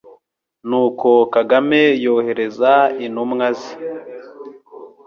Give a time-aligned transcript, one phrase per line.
[0.69, 2.73] n'uko Kagame yohereza
[3.05, 3.73] intumwa ze